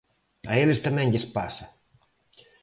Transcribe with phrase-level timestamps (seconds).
[0.51, 1.65] A eles tamén lles pasa.